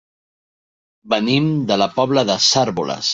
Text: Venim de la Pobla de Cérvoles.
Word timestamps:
Venim 1.13 1.51
de 1.73 1.77
la 1.85 1.89
Pobla 2.01 2.25
de 2.31 2.39
Cérvoles. 2.51 3.05